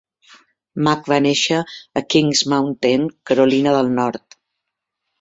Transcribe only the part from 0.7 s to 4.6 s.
Mack va néixer a Kings Mountain (Carolina del Nord).